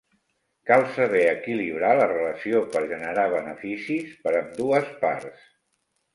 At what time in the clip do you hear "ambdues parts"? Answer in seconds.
4.41-5.47